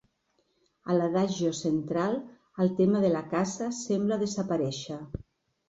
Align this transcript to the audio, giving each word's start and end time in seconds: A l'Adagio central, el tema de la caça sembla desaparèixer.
A 0.93 0.95
l'Adagio 0.99 1.51
central, 1.57 2.17
el 2.65 2.73
tema 2.81 3.03
de 3.05 3.13
la 3.19 3.23
caça 3.37 3.71
sembla 3.83 4.21
desaparèixer. 4.27 5.01